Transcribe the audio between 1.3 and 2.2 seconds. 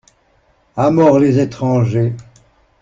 étrangers!